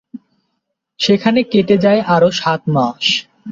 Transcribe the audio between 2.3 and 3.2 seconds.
সাত মাস।